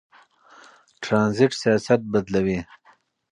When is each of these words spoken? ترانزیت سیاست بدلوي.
ترانزیت 1.01 1.51
سیاست 1.61 2.01
بدلوي. 2.11 2.59